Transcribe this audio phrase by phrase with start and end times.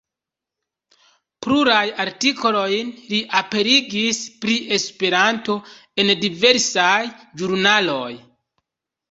[1.45, 5.59] Plurajn artikolojn li aperigis pri Esperanto
[6.05, 6.99] en diversaj
[7.45, 8.11] ĵurnaloj.